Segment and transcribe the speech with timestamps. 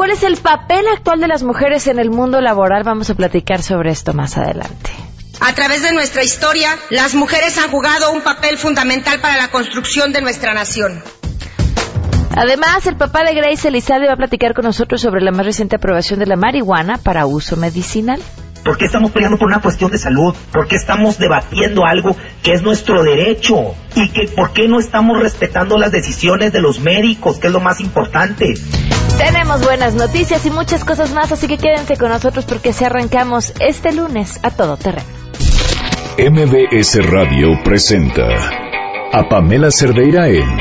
[0.00, 2.84] ¿cuál es el papel actual de las mujeres en el mundo laboral?
[2.84, 4.92] Vamos a platicar sobre esto más adelante.
[5.40, 10.14] A través de nuestra historia, las mujeres han jugado un papel fundamental para la construcción
[10.14, 11.02] de nuestra nación.
[12.34, 15.76] Además, el papá de Grace Elizalde va a platicar con nosotros sobre la más reciente
[15.76, 18.22] aprobación de la marihuana para uso medicinal.
[18.64, 20.34] ¿Por qué estamos peleando por una cuestión de salud?
[20.50, 23.74] ¿Por qué estamos debatiendo algo que es nuestro derecho?
[23.94, 27.60] ¿Y que por qué no estamos respetando las decisiones de los médicos, que es lo
[27.60, 28.54] más importante?
[29.18, 33.52] Tenemos buenas noticias y muchas cosas más, así que quédense con nosotros porque se arrancamos
[33.60, 35.06] este lunes a todo terreno.
[36.18, 38.26] MBS Radio presenta
[39.12, 40.60] a Pamela Cerdeira en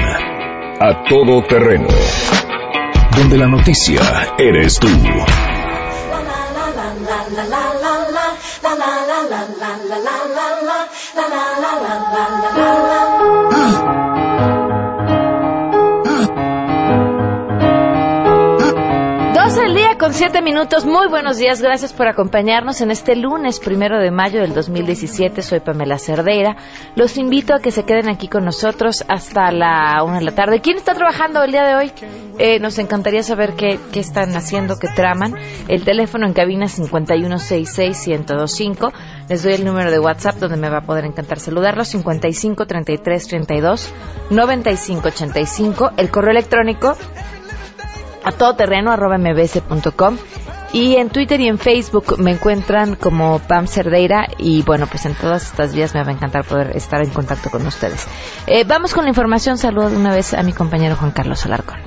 [0.79, 1.87] A Todo Terreno,
[3.17, 4.01] donde la noticia
[4.37, 4.87] eres tú.
[20.13, 20.85] 7 minutos.
[20.85, 21.61] Muy buenos días.
[21.61, 25.41] Gracias por acompañarnos en este lunes primero de mayo del 2017.
[25.41, 26.57] Soy Pamela Cerdeira.
[26.95, 30.61] Los invito a que se queden aquí con nosotros hasta la una de la tarde.
[30.61, 31.91] ¿Quién está trabajando el día de hoy?
[32.39, 35.35] Eh, nos encantaría saber qué, qué están haciendo, qué traman.
[35.67, 38.91] El teléfono en cabina 5166125.
[39.29, 41.89] Les doy el número de WhatsApp donde me va a poder encantar saludarlos.
[41.89, 43.93] 55 33 32
[44.31, 45.91] 95 85.
[45.97, 46.97] El correo electrónico
[48.23, 50.17] a todoterreno arroba mbs.com
[50.71, 55.15] y en Twitter y en Facebook me encuentran como Pam Cerdeira y bueno, pues en
[55.15, 58.07] todas estas vías me va a encantar poder estar en contacto con ustedes.
[58.45, 59.57] Eh, vamos con la información.
[59.57, 61.79] Saludo de una vez a mi compañero Juan Carlos Alarcón.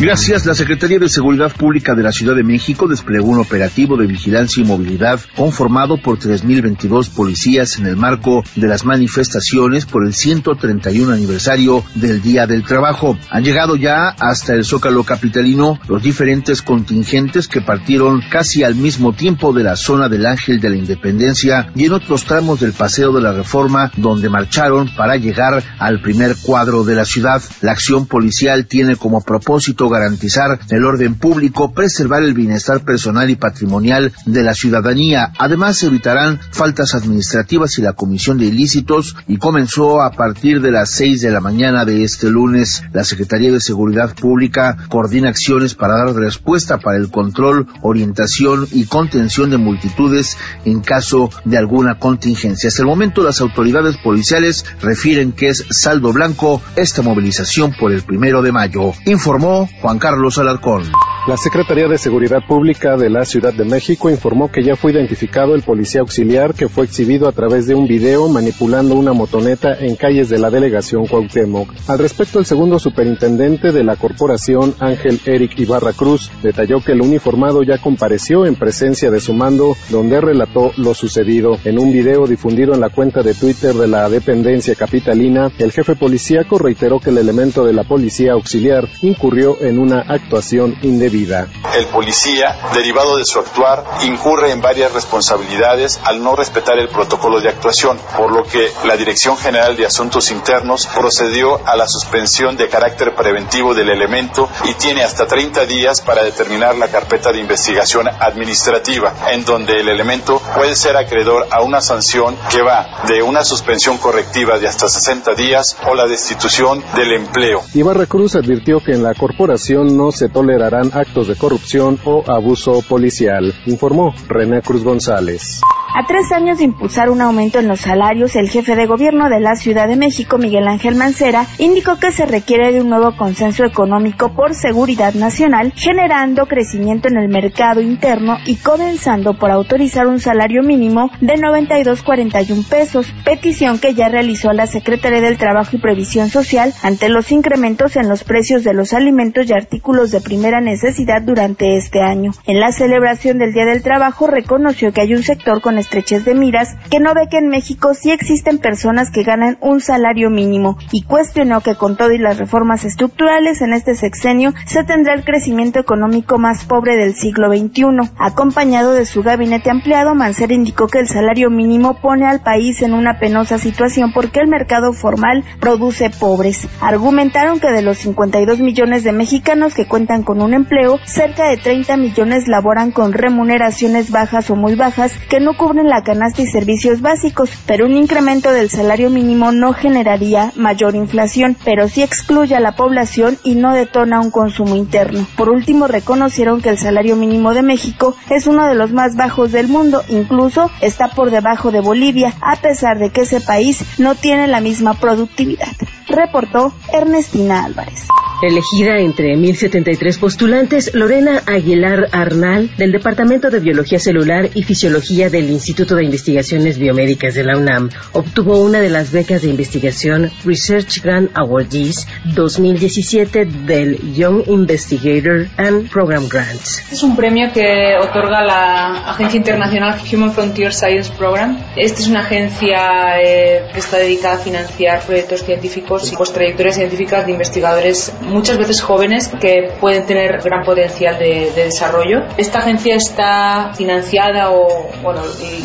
[0.00, 0.44] Gracias.
[0.44, 4.60] La Secretaría de Seguridad Pública de la Ciudad de México desplegó un operativo de vigilancia
[4.60, 11.12] y movilidad conformado por 3.022 policías en el marco de las manifestaciones por el 131
[11.12, 13.16] aniversario del Día del Trabajo.
[13.30, 19.12] Han llegado ya hasta el Zócalo Capitalino los diferentes contingentes que partieron casi al mismo
[19.12, 23.12] tiempo de la zona del Ángel de la Independencia y en otros tramos del Paseo
[23.12, 27.40] de la Reforma donde marcharon para llegar al primer cuadro de la ciudad.
[27.62, 33.36] La acción policial tiene como propósito garantizar el orden público, preservar el bienestar personal y
[33.36, 35.32] patrimonial de la ciudadanía.
[35.38, 40.90] Además, evitarán faltas administrativas y la comisión de ilícitos y comenzó a partir de las
[40.90, 42.82] seis de la mañana de este lunes.
[42.92, 48.84] La Secretaría de Seguridad Pública coordina acciones para dar respuesta para el control, orientación y
[48.84, 52.68] contención de multitudes en caso de alguna contingencia.
[52.68, 58.02] Hasta el momento, las autoridades policiales refieren que es saldo blanco esta movilización por el
[58.02, 58.92] primero de mayo.
[59.06, 60.84] Informó Juan Carlos Alarcón.
[61.26, 65.54] La Secretaría de Seguridad Pública de la Ciudad de México informó que ya fue identificado
[65.54, 69.96] el policía auxiliar que fue exhibido a través de un video manipulando una motoneta en
[69.96, 71.70] calles de la delegación Cuauhtémoc.
[71.86, 77.00] Al respecto, el segundo superintendente de la corporación, Ángel Eric Ibarra Cruz, detalló que el
[77.00, 81.58] uniformado ya compareció en presencia de su mando, donde relató lo sucedido.
[81.64, 85.96] En un video difundido en la cuenta de Twitter de la dependencia capitalina, el jefe
[85.96, 91.48] policíaco reiteró que el elemento de la policía auxiliar incurrió en una actuación indebida.
[91.76, 97.40] El policía, derivado de su actuar, incurre en varias responsabilidades al no respetar el protocolo
[97.40, 102.56] de actuación, por lo que la Dirección General de Asuntos Internos procedió a la suspensión
[102.56, 107.40] de carácter preventivo del elemento y tiene hasta 30 días para determinar la carpeta de
[107.40, 113.22] investigación administrativa, en donde el elemento puede ser acreedor a una sanción que va de
[113.22, 117.62] una suspensión correctiva de hasta 60 días o la destitución del empleo.
[117.74, 119.53] Ibarra Cruz advirtió que en la corporación
[119.96, 125.60] no se tolerarán actos de corrupción o abuso policial, informó René Cruz González.
[125.96, 129.38] A tres años de impulsar un aumento en los salarios, el jefe de gobierno de
[129.38, 133.64] la Ciudad de México, Miguel Ángel Mancera, indicó que se requiere de un nuevo consenso
[133.64, 140.18] económico por seguridad nacional, generando crecimiento en el mercado interno y comenzando por autorizar un
[140.18, 146.28] salario mínimo de 92.41 pesos, petición que ya realizó la Secretaría del Trabajo y Previsión
[146.28, 151.22] Social ante los incrementos en los precios de los alimentos y artículos de primera necesidad
[151.22, 152.32] durante este año.
[152.46, 156.34] En la celebración del Día del Trabajo reconoció que hay un sector con estrechez de
[156.34, 160.76] miras que no ve que en México sí existen personas que ganan un salario mínimo
[160.92, 165.24] y cuestionó que con todo y las reformas estructurales en este sexenio se tendrá el
[165.24, 168.10] crecimiento económico más pobre del siglo XXI.
[168.18, 172.94] Acompañado de su gabinete ampliado, Mancera indicó que el salario mínimo pone al país en
[172.94, 176.68] una penosa situación porque el mercado formal produce pobres.
[176.80, 181.56] Argumentaron que de los 52 millones de mexicanos que cuentan con un empleo, cerca de
[181.56, 186.46] 30 millones laboran con remuneraciones bajas o muy bajas que no cubren la canasta y
[186.46, 192.54] servicios básicos, pero un incremento del salario mínimo no generaría mayor inflación, pero sí excluye
[192.54, 195.26] a la población y no detona un consumo interno.
[195.36, 199.52] Por último, reconocieron que el salario mínimo de México es uno de los más bajos
[199.52, 204.14] del mundo, incluso está por debajo de Bolivia, a pesar de que ese país no
[204.14, 205.72] tiene la misma productividad.
[206.06, 208.06] Reportó Ernestina Álvarez.
[208.46, 215.48] Elegida entre 1073 postulantes, Lorena Aguilar Arnal, del Departamento de Biología Celular y Fisiología del
[215.50, 221.02] Instituto de Investigaciones Biomédicas de la UNAM, obtuvo una de las becas de investigación Research
[221.02, 226.80] Grant Awardees 2017 del Young Investigator and Program Grants.
[226.80, 231.58] Este es un premio que otorga la Agencia Internacional Human Frontier Science Program.
[231.76, 236.76] Esta es una agencia eh, que está dedicada a financiar proyectos científicos y pues, trayectorias
[236.76, 242.22] científicas de investigadores muchas veces jóvenes que pueden tener gran potencial de, desarrollo.
[242.36, 245.22] Esta agencia está financiada o bueno,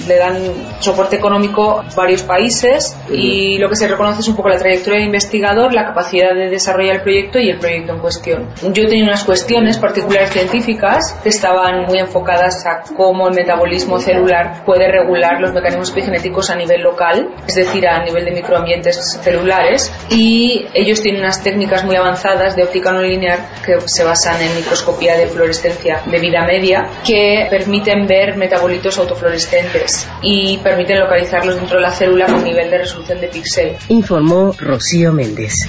[0.07, 0.38] le dan
[0.80, 5.00] soporte económico a varios países y lo que se reconoce es un poco la trayectoria
[5.00, 8.50] de investigador, la capacidad de desarrollar el proyecto y el proyecto en cuestión.
[8.62, 14.63] Yo tenía unas cuestiones particulares científicas que estaban muy enfocadas a cómo el metabolismo celular
[14.66, 19.92] puede regular los mecanismos epigenéticos a nivel local, es decir, a nivel de microambientes celulares
[20.10, 24.55] y ellos tienen unas técnicas muy avanzadas de óptica no lineal que se basan en
[24.55, 31.77] microscopía de fluorescencia de vida media que permiten ver metabolitos autofluorescentes y permiten localizarlos dentro
[31.77, 33.77] de la célula con nivel de resolución de píxel.
[33.89, 35.65] Informó Rocío Méndez.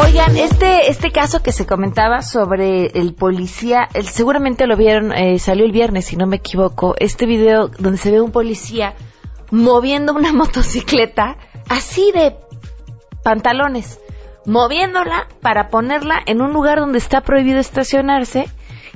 [0.00, 5.64] Oigan, este, este caso que se comentaba sobre el policía, seguramente lo vieron, eh, salió
[5.64, 8.94] el viernes, si no me equivoco, este video donde se ve un policía
[9.50, 11.36] moviendo una motocicleta
[11.68, 12.36] así de
[13.22, 14.00] pantalones,
[14.46, 18.46] moviéndola para ponerla en un lugar donde está prohibido estacionarse.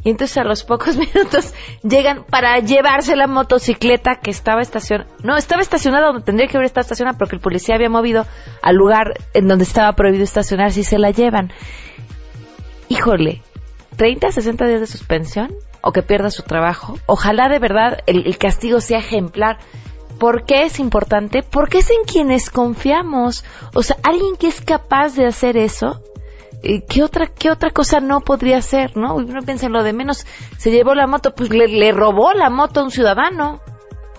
[0.04, 5.08] Y entonces a los pocos minutos llegan para llevarse la motocicleta que estaba estacionada.
[5.22, 8.26] No, estaba estacionada donde tendría que haber estado estacionada porque el policía había movido
[8.62, 11.52] al lugar en donde estaba prohibido estacionarse y se la llevan.
[12.88, 13.42] Híjole,
[13.96, 16.98] 30, 60 días de suspensión o que pierda su trabajo.
[17.06, 19.58] Ojalá de verdad el castigo sea ejemplar
[20.18, 21.42] ¿Por qué es importante?
[21.42, 23.44] Porque es en quienes confiamos.
[23.74, 26.02] O sea, alguien que es capaz de hacer eso,
[26.62, 29.16] eh, ¿qué otra, qué otra cosa no podría hacer, no?
[29.16, 30.26] Uno piensa en lo de menos.
[30.58, 33.60] Se llevó la moto, pues le, robó la moto a un ciudadano.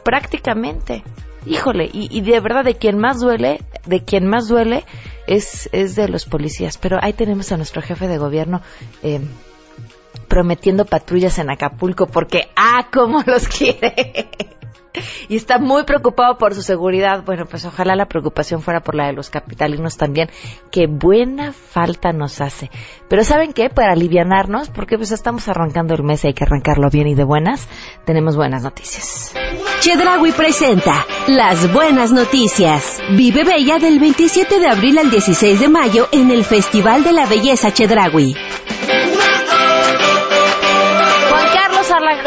[0.03, 1.03] Prácticamente.
[1.45, 4.85] Híjole, y, de verdad de quien más duele, de quien más duele
[5.27, 6.77] es, es de los policías.
[6.77, 8.61] Pero ahí tenemos a nuestro jefe de gobierno
[9.01, 9.21] eh,
[10.27, 14.29] prometiendo patrullas en Acapulco porque, ah, cómo los quiere.
[15.27, 17.23] Y está muy preocupado por su seguridad.
[17.25, 20.29] Bueno, pues ojalá la preocupación fuera por la de los capitalinos también,
[20.71, 22.69] que buena falta nos hace.
[23.09, 23.69] Pero ¿saben qué?
[23.69, 27.23] Para alivianarnos, porque pues estamos arrancando el mes y hay que arrancarlo bien y de
[27.23, 27.67] buenas,
[28.05, 29.33] tenemos buenas noticias.
[29.81, 32.99] Chedragui presenta Las Buenas Noticias.
[33.17, 37.25] Vive Bella del 27 de abril al 16 de mayo en el Festival de la
[37.25, 38.35] Belleza Chedragui.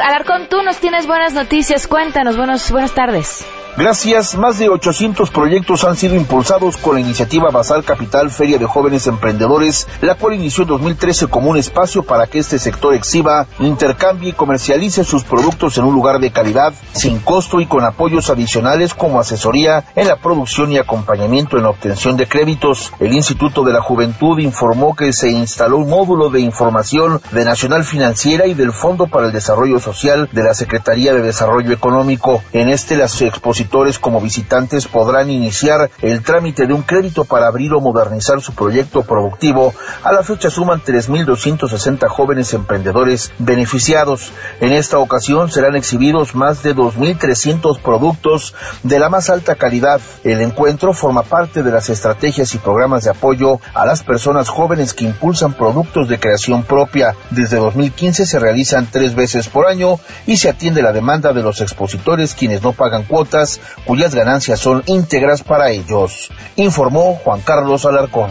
[0.06, 1.88] Alarcón, tú nos tienes buenas noticias.
[1.88, 3.44] Cuéntanos, buenos, buenas tardes.
[3.78, 8.64] Gracias, más de 800 proyectos han sido impulsados con la iniciativa Basal Capital Feria de
[8.64, 13.46] Jóvenes Emprendedores, la cual inició en 2013 como un espacio para que este sector exhiba,
[13.58, 18.30] intercambie y comercialice sus productos en un lugar de calidad, sin costo y con apoyos
[18.30, 22.94] adicionales como asesoría en la producción y acompañamiento en la obtención de créditos.
[22.98, 27.84] El Instituto de la Juventud informó que se instaló un módulo de información de Nacional
[27.84, 32.42] Financiera y del Fondo para el Desarrollo Social de la Secretaría de Desarrollo Económico.
[32.54, 33.65] En este las exposiciones
[34.00, 39.02] como visitantes podrán iniciar el trámite de un crédito para abrir o modernizar su proyecto
[39.02, 39.72] productivo.
[40.02, 44.32] A la fecha suman 3.260 jóvenes emprendedores beneficiados.
[44.60, 50.00] En esta ocasión serán exhibidos más de 2.300 productos de la más alta calidad.
[50.24, 54.94] El encuentro forma parte de las estrategias y programas de apoyo a las personas jóvenes
[54.94, 57.14] que impulsan productos de creación propia.
[57.30, 61.60] Desde 2015 se realizan tres veces por año y se atiende la demanda de los
[61.60, 68.30] expositores quienes no pagan cuotas cuyas ganancias son íntegras para ellos, informó Juan Carlos Alarcón.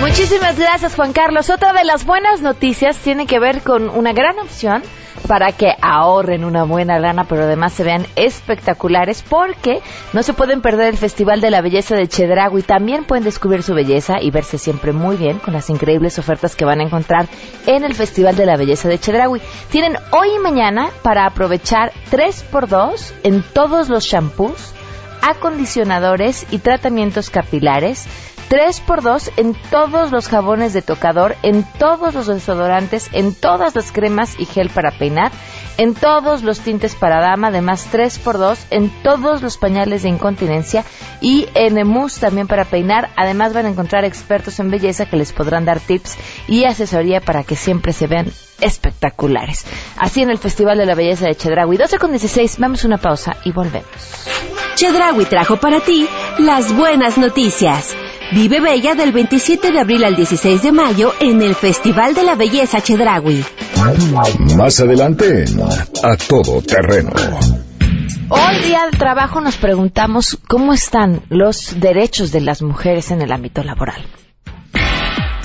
[0.00, 1.50] Muchísimas gracias Juan Carlos.
[1.50, 4.82] Otra de las buenas noticias tiene que ver con una gran opción
[5.26, 9.80] para que ahorren una buena lana, pero además se vean espectaculares porque
[10.12, 12.62] no se pueden perder el Festival de la Belleza de Chedragui.
[12.62, 16.64] También pueden descubrir su belleza y verse siempre muy bien con las increíbles ofertas que
[16.64, 17.26] van a encontrar
[17.66, 19.42] en el Festival de la Belleza de Chedragui.
[19.68, 24.74] Tienen hoy y mañana para aprovechar 3x2 en todos los shampoos,
[25.22, 28.06] acondicionadores y tratamientos capilares
[28.48, 34.38] 3x2 en todos los jabones de tocador, en todos los desodorantes, en todas las cremas
[34.38, 35.30] y gel para peinar,
[35.76, 40.84] en todos los tintes para dama, además 3x2 en todos los pañales de incontinencia
[41.20, 43.10] y en mousse también para peinar.
[43.16, 46.16] Además van a encontrar expertos en belleza que les podrán dar tips
[46.48, 49.66] y asesoría para que siempre se vean espectaculares.
[49.98, 51.76] Así en el Festival de la Belleza de Chedraui.
[51.76, 53.88] 12 con 16, vamos a una pausa y volvemos.
[54.74, 57.94] Chedraui trajo para ti las buenas noticias.
[58.30, 62.34] Vive Bella del 27 de abril al 16 de mayo en el Festival de la
[62.34, 63.42] Belleza Chedraui.
[64.56, 67.10] Más adelante en A Todo Terreno.
[68.28, 73.32] Hoy día del trabajo nos preguntamos cómo están los derechos de las mujeres en el
[73.32, 74.04] ámbito laboral.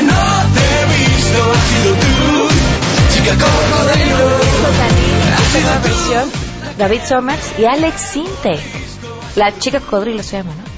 [6.79, 8.59] David Somers y Alex Sinte.
[9.37, 10.69] La chica cocodrilo se llama, ¿no?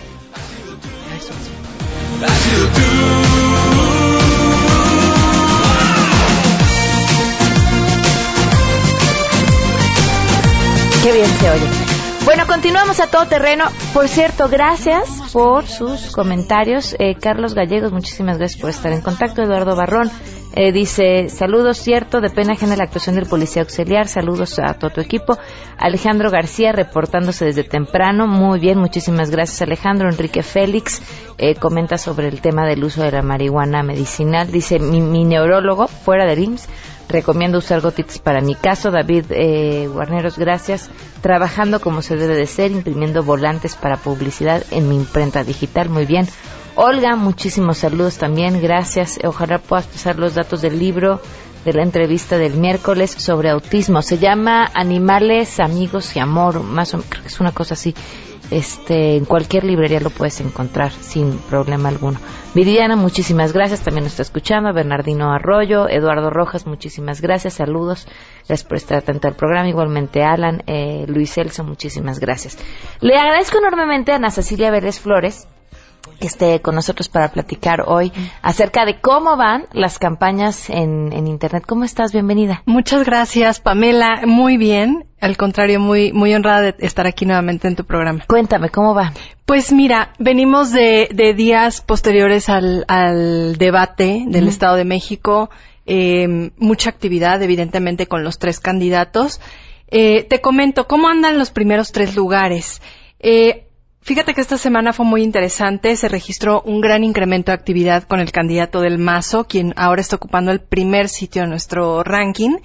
[11.03, 11.67] Qué bien se oye.
[12.25, 13.65] Bueno, continuamos a todo terreno.
[13.95, 16.95] Por cierto, gracias por sus comentarios.
[16.99, 19.43] Eh, Carlos Gallegos, muchísimas gracias por estar en contacto.
[19.43, 20.11] Eduardo Barrón
[20.53, 24.09] eh, dice, saludos, cierto, de pena ajena la actuación del policía auxiliar.
[24.09, 25.39] Saludos a todo tu equipo.
[25.79, 28.27] Alejandro García reportándose desde temprano.
[28.27, 30.09] Muy bien, muchísimas gracias Alejandro.
[30.09, 31.03] Enrique Félix
[31.39, 34.51] eh, comenta sobre el tema del uso de la marihuana medicinal.
[34.51, 36.69] Dice, mi, neurólogo, fuera del IMSS,
[37.09, 38.93] Recomiendo usar gotitas para mi caso.
[38.93, 40.91] David eh, Guarneros, gracias.
[41.23, 45.89] Trabajando como se debe de ser, imprimiendo volantes para publicidad en mi imprenta digital.
[45.89, 46.29] Muy bien.
[46.83, 48.63] Olga, muchísimos saludos también.
[48.63, 49.21] Gracias.
[49.23, 51.21] Ojalá puedas pasar los datos del libro
[51.63, 54.01] de la entrevista del miércoles sobre autismo.
[54.01, 56.63] Se llama Animales, Amigos y Amor.
[56.63, 57.95] Más o menos, creo que es una cosa así.
[58.51, 62.19] Este, en cualquier librería lo puedes encontrar sin problema alguno.
[62.55, 64.73] Viridiana, muchísimas gracias, también nos está escuchando.
[64.73, 68.09] Bernardino Arroyo, Eduardo Rojas, muchísimas gracias, saludos.
[68.49, 69.69] Gracias por estar atento al programa.
[69.69, 72.57] Igualmente Alan, eh, Luis Celso, muchísimas gracias.
[73.01, 75.47] Le agradezco enormemente a Ana Cecilia Vélez Flores
[76.21, 81.27] que esté con nosotros para platicar hoy acerca de cómo van las campañas en, en
[81.27, 81.65] Internet.
[81.67, 82.13] ¿Cómo estás?
[82.13, 82.63] Bienvenida.
[82.67, 84.23] Muchas gracias, Pamela.
[84.27, 85.07] Muy bien.
[85.21, 88.25] Al contrario, muy, muy honrada de estar aquí nuevamente en tu programa.
[88.27, 89.13] Cuéntame, ¿cómo va?
[89.45, 94.49] Pues mira, venimos de, de días posteriores al, al debate del.
[94.49, 95.51] Estado de México,
[95.87, 99.41] eh, mucha actividad, evidentemente, con los tres candidatos.
[99.89, 102.81] Eh, te comento, ¿cómo andan los primeros tres lugares?
[103.19, 103.67] Eh,
[104.03, 105.95] Fíjate que esta semana fue muy interesante.
[105.95, 110.17] Se registró un gran incremento de actividad con el candidato del Mazo, quien ahora está
[110.17, 112.57] ocupando el primer sitio en nuestro ranking.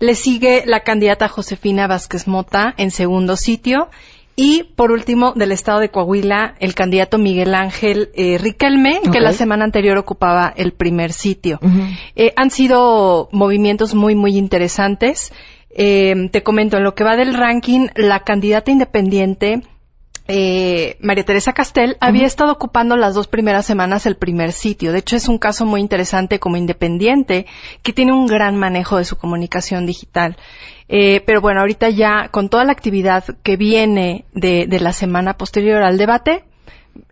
[0.00, 3.88] Le sigue la candidata Josefina Vázquez Mota en segundo sitio.
[4.34, 9.32] Y por último, del estado de Coahuila, el candidato Miguel Ángel eh, Riquelme, que la
[9.32, 11.58] semana anterior ocupaba el primer sitio.
[12.14, 15.32] Eh, han sido movimientos muy, muy interesantes.
[15.70, 19.62] Eh, te comento, en lo que va del ranking, la candidata independiente,
[20.28, 24.92] eh, María Teresa Castel, había estado ocupando las dos primeras semanas el primer sitio.
[24.92, 27.46] De hecho, es un caso muy interesante como independiente,
[27.82, 30.36] que tiene un gran manejo de su comunicación digital.
[30.88, 35.38] Eh, pero bueno, ahorita ya con toda la actividad que viene de, de la semana
[35.38, 36.44] posterior al debate,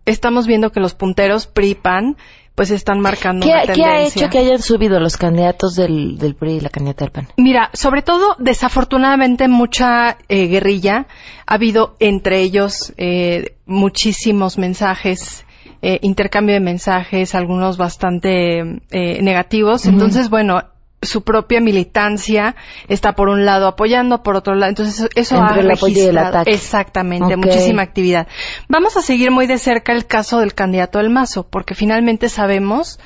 [0.04, 2.16] estamos viendo que los punteros PRI-PAN
[2.56, 4.22] pues están marcando ¿Qué, una qué ha tendencia.
[4.22, 7.28] hecho que hayan subido los candidatos del, del PRI y la candidata del PAN?
[7.36, 11.06] Mira, sobre todo, desafortunadamente, mucha eh, guerrilla.
[11.46, 15.44] Ha habido entre ellos eh, muchísimos mensajes,
[15.82, 19.82] eh, intercambio de mensajes, algunos bastante eh, negativos.
[19.84, 19.90] Ujú.
[19.92, 20.62] Entonces, bueno,
[21.06, 22.54] su propia militancia
[22.88, 24.68] está por un lado apoyando, por otro lado.
[24.70, 26.52] Entonces, eso Entre ha el apoyo y el registrado- ataque.
[26.52, 28.26] Exactamente, muchísima actividad.
[28.68, 32.98] Vamos a seguir muy de cerca el caso del candidato del Mazo, porque finalmente sabemos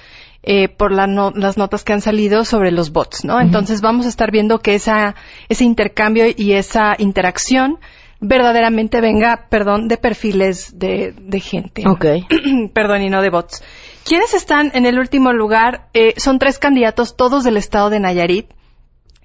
[0.43, 3.41] eh, por la no- las notas que han salido sobre los bots, ¿no?
[3.43, 5.15] Entonces vamos a estar viendo que esa,
[5.51, 7.79] ese intercambio y esa interacción
[8.23, 11.87] verdaderamente venga, perdón, de perfiles de, de gente.
[11.87, 12.05] Ok.
[12.75, 13.63] perdón, y no de bots.
[14.05, 15.89] ¿Quiénes están en el último lugar?
[15.95, 18.51] Eh, son tres candidatos, todos del estado de Nayarit.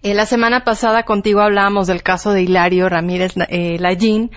[0.03, 4.31] Eh, la semana pasada contigo hablábamos del caso de Hilario Ramírez eh, Lallín.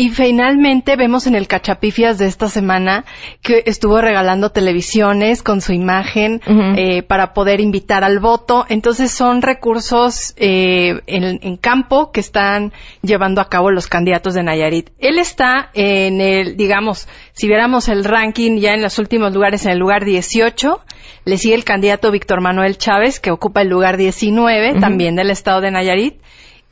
[0.00, 3.04] Y finalmente vemos en el Cachapifias de esta semana
[3.42, 8.64] que estuvo regalando televisiones con su imagen eh, para poder invitar al voto.
[8.70, 14.42] Entonces son recursos eh, en, en campo que están llevando a cabo los candidatos de
[14.42, 14.88] Nayarit.
[15.00, 19.72] Él está en el, digamos, si viéramos el ranking ya en los últimos lugares, en
[19.72, 20.80] el lugar 18.
[21.26, 24.80] Le sigue el candidato Víctor Manuel Chávez, que ocupa el lugar 19, Ujú.
[24.80, 26.14] también del estado de Nayarit.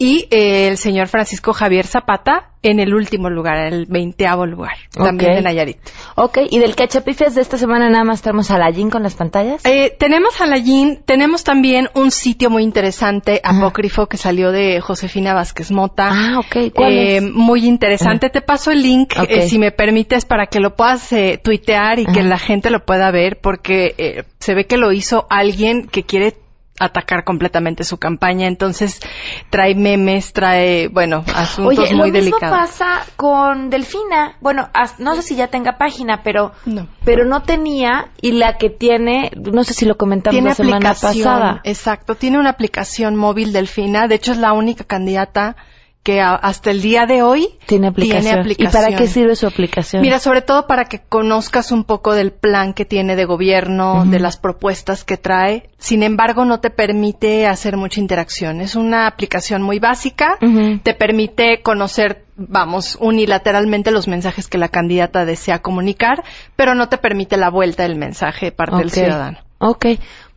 [0.01, 4.77] Y eh, el señor Francisco Javier Zapata en el último lugar, en el veinteavo lugar,
[4.93, 5.37] también Ok.
[5.37, 5.77] de Nayarit.
[6.17, 9.65] Ok, y del cachapifias de esta semana nada más estamos a la con las pantallas.
[9.65, 14.81] Eh, tenemos a la Yin, tenemos también un sitio muy interesante, apócrifo, que salió de
[14.81, 16.11] Josefina Vázquez Mota.
[16.13, 16.73] Ah, ok.
[16.75, 17.23] ¿Cuál Eh, es?
[17.23, 18.31] Muy interesante.
[18.31, 22.07] Te paso el link, eh, si me permites, para que lo puedas eh, tuitear y
[22.07, 26.03] que la gente lo pueda ver, porque eh, se ve que lo hizo alguien que
[26.05, 26.35] quiere
[26.81, 29.01] atacar completamente su campaña, entonces
[29.51, 32.59] trae memes, trae, bueno, asuntos Oye, muy lo mismo delicados.
[32.59, 34.37] pasa con Delfina.
[34.41, 36.87] Bueno, as- no sé si ya tenga página, pero No.
[37.05, 40.95] pero no tenía y la que tiene, no sé si lo comentamos tiene la semana
[40.95, 41.61] pasada.
[41.65, 45.57] exacto, tiene una aplicación móvil Delfina, de hecho es la única candidata
[46.09, 48.43] que a- hasta el día de hoy Tiene aplicación.
[48.45, 50.01] tiene ¿Y para qué sirve su aplicación?
[50.01, 54.19] Mira, sobre todo para que conozcas un poco del plan que tiene de gobierno, de
[54.19, 55.69] las propuestas que trae.
[55.77, 58.63] Sin embargo, no te permite hacer mucha interacción.
[58.63, 60.39] Es una aplicación muy básica.
[60.83, 66.25] Te permite conocer, vamos, unilateralmente los mensajes que la candidata desea comunicar,
[66.57, 69.39] pero no te permite la vuelta del mensaje de parte del ciudadano.
[69.59, 69.85] Ok.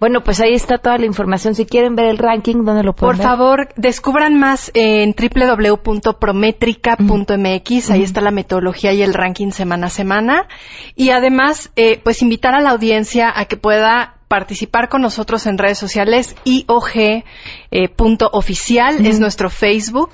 [0.01, 1.53] Bueno, pues ahí está toda la información.
[1.53, 3.27] Si quieren ver el ranking, ¿dónde lo pueden Por ver?
[3.27, 7.91] favor, descubran más en www.prometrica.mx.
[7.91, 10.47] Ahí está la metodología y el ranking semana a semana.
[10.95, 15.59] Y además, eh, pues invitar a la audiencia a que pueda participar con nosotros en
[15.59, 16.35] redes sociales.
[16.45, 17.23] IOG
[17.69, 20.13] eh, punto oficial es nuestro Facebook,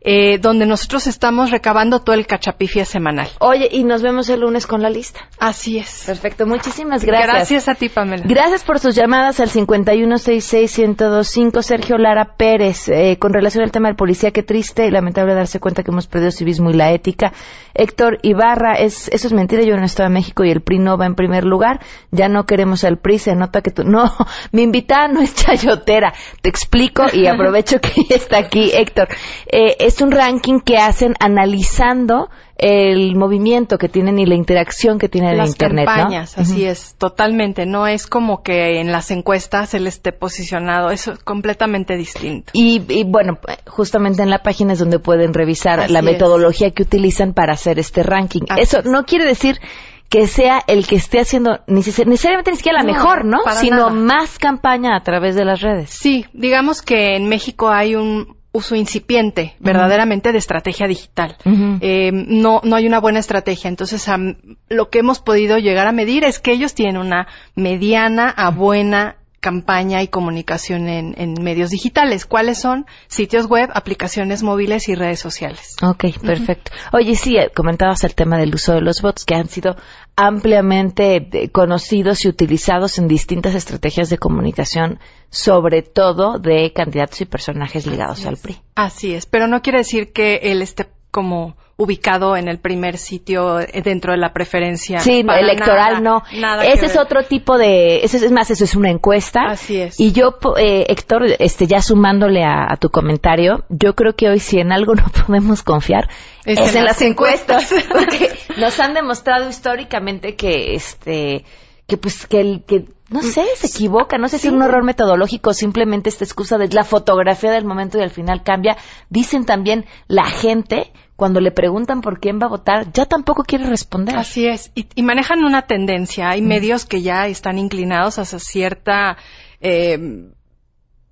[0.00, 3.28] eh, donde nosotros estamos recabando todo el cachapifia semanal.
[3.40, 5.20] Oye, y nos vemos el lunes con la lista.
[5.38, 6.04] Así es.
[6.06, 7.34] Perfecto, muchísimas gracias.
[7.34, 8.24] Gracias a ti, Pamela.
[8.26, 11.62] Gracias por sus llamadas al 5166-1025.
[11.62, 15.60] Sergio Lara Pérez, eh, con relación al tema del policía, qué triste y lamentable darse
[15.60, 17.32] cuenta que hemos perdido el civismo y la ética.
[17.74, 20.78] Héctor Ibarra, es, eso es mentira, yo en el Estado de México y el PRI
[20.78, 21.80] no va en primer lugar.
[22.10, 23.84] Ya no queremos al PRI, se nota que tú...
[23.84, 24.12] No,
[24.52, 26.14] mi invitada no es chayotera.
[26.42, 29.08] Te explico y aprovecho que está aquí, Héctor.
[29.46, 35.08] Eh, es un ranking que hacen analizando el movimiento que tienen y la interacción que
[35.08, 35.94] tienen en las Internet, ¿no?
[35.94, 36.70] campañas, así Ujú.
[36.70, 37.66] es, totalmente.
[37.66, 42.50] No es como que en las encuestas él esté posicionado, eso es completamente distinto.
[42.54, 46.04] Y, y, bueno, justamente en la página es donde pueden revisar Así la es.
[46.04, 48.42] metodología que utilizan para hacer este ranking.
[48.48, 48.84] Así Eso es.
[48.86, 49.60] no quiere decir
[50.08, 53.38] que sea el que esté haciendo neces- necesariamente ni siquiera la No, mejor, ¿no?
[53.60, 53.90] Sino nada.
[53.90, 55.90] más campaña a través de las redes.
[55.90, 61.36] Sí, digamos que en México hay un uso incipiente, verdaderamente, de estrategia digital.
[61.80, 63.68] Eh, no, no hay una buena estrategia.
[63.68, 64.36] Entonces, am,
[64.68, 69.16] lo que hemos podido llegar a medir es que ellos tienen una mediana a buena
[69.40, 72.26] campaña y comunicación en, en medios digitales.
[72.26, 72.86] ¿Cuáles son?
[73.06, 75.76] Sitios web, aplicaciones móviles y redes sociales.
[75.82, 76.72] Ok, perfecto.
[76.92, 79.76] Oye, sí, eh, comentabas el tema del uso de los bots que han sido
[80.20, 84.98] ampliamente eh, conocidos y utilizados en distintas estrategias de comunicación,
[85.30, 88.58] sobre todo de candidatos y personajes ligados al PRI.
[88.74, 93.60] Así es, pero no quiere decir que él esté como ubicado en el primer sitio
[93.60, 94.98] eh, dentro de la preferencia.
[94.98, 96.22] Sí, electoral nada, no.
[96.36, 97.02] nada Ese es ver.
[97.02, 99.42] otro tipo de, ese es más, eso es una encuesta.
[99.46, 99.98] Así es.
[100.00, 104.40] Y yo, eh, Héctor, este, ya sumándole a, a tu comentario, yo creo que hoy
[104.40, 106.08] si en algo no podemos confiar
[106.44, 111.44] Es es, en en las las encuestas, porque nos han demostrado históricamente que, este,
[111.86, 114.84] que pues que el que no sé, se equivoca, no sé si es un error
[114.84, 118.76] metodológico, simplemente esta excusa de la fotografía del momento y al final cambia.
[119.08, 123.66] Dicen también la gente cuando le preguntan por quién va a votar, ya tampoco quiere
[123.66, 124.16] responder.
[124.16, 126.30] Así es, y, y manejan una tendencia.
[126.30, 129.16] Hay medios que ya están inclinados hacia cierta
[129.60, 129.98] eh,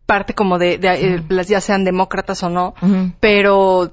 [0.06, 2.74] parte como de, de, eh, las- ya sean demócratas o no,
[3.18, 3.92] pero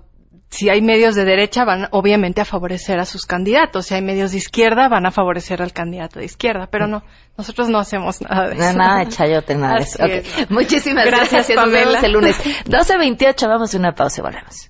[0.50, 4.34] si hay medios de derecha van obviamente a favorecer a sus candidatos, si hay medios
[4.34, 7.02] de izquierda van a favorecer al candidato de izquierda, pero no,
[7.40, 8.78] nosotros no hacemos nada de No, eso.
[8.78, 10.04] nada de chayote, nada de eso.
[10.04, 10.12] Ok.
[10.12, 10.52] es.
[10.52, 11.56] Muchísimas Gracias, gracias.
[11.56, 11.86] Nos Pamela.
[11.88, 12.40] vemos el lunes.
[12.66, 14.70] 12.28, vamos a una pausa y volvemos.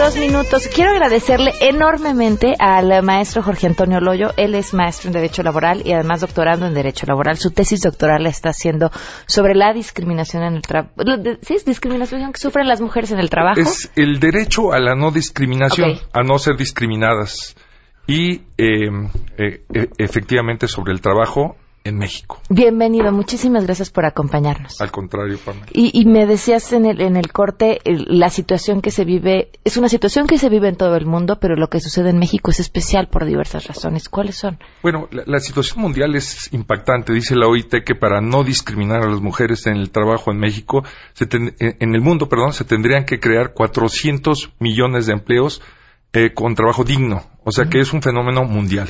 [0.00, 0.68] Con 32 minutos.
[0.74, 4.30] Quiero agradecerle enormemente al maestro Jorge Antonio Loyo.
[4.36, 7.36] Él es maestro en Derecho Laboral y además doctorando en Derecho Laboral.
[7.36, 8.90] Su tesis doctoral la está haciendo
[9.26, 10.94] sobre la discriminación en el trabajo.
[11.42, 13.60] ¿Sí es discriminación que sufren las mujeres en el trabajo?
[13.60, 17.56] Es el derecho a la no discriminación, a no ser discriminadas.
[18.06, 18.88] Y eh,
[19.98, 22.40] efectivamente sobre el trabajo en México.
[22.48, 23.10] Bienvenido.
[23.12, 24.80] Muchísimas gracias por acompañarnos.
[24.80, 25.66] Al contrario, Pamela.
[25.72, 29.50] Y, y me decías en el, en el corte, el- la situación que se vive,
[29.64, 32.18] es una situación que se vive en todo el mundo, pero lo que sucede en
[32.18, 34.08] México es especial por diversas razones.
[34.08, 34.58] ¿Cuáles son?
[34.82, 37.12] Bueno, la, la situación mundial es impactante.
[37.12, 40.84] Dice la OIT que para no discriminar a las mujeres en el trabajo en México,
[41.14, 45.62] se ten- en en el mundo, perdón, se tendrían que crear 400 millones de empleos
[46.12, 47.22] eh, con trabajo digno.
[47.44, 48.88] O sea que es un fenómeno mundial.